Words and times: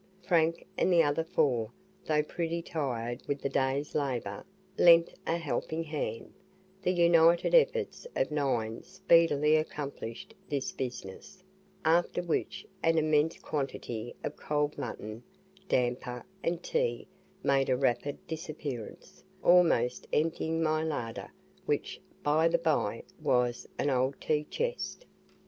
Frank 0.23 0.65
and 0.79 0.91
the 0.91 1.03
other 1.03 1.23
four, 1.23 1.69
though 2.05 2.23
pretty 2.23 2.63
tired 2.63 3.21
with 3.27 3.39
the 3.41 3.49
days 3.49 3.93
labour, 3.93 4.43
lent 4.75 5.13
a 5.27 5.37
helping 5.37 5.83
hand, 5.83 6.33
the 6.81 6.89
united 6.89 7.53
efforts 7.53 8.07
of 8.15 8.31
nine 8.31 8.81
speedily 8.81 9.55
accomplished 9.55 10.33
this 10.49 10.71
business, 10.71 11.43
after 11.85 12.23
which 12.23 12.65
an 12.81 12.97
immense 12.97 13.37
quantity 13.37 14.15
of 14.23 14.35
cold 14.37 14.75
mutton, 14.75 15.21
damper, 15.69 16.25
and 16.43 16.63
tea 16.63 17.07
made 17.43 17.69
a 17.69 17.77
rapid 17.77 18.25
disappearance, 18.25 19.23
almost 19.43 20.07
emptying 20.11 20.63
my 20.63 20.81
larder, 20.83 21.31
which, 21.67 22.01
by 22.23 22.47
the 22.47 22.57
bye, 22.57 23.03
was 23.21 23.67
an 23.77 23.91
old 23.91 24.19
tea 24.19 24.45
chest. 24.45 25.05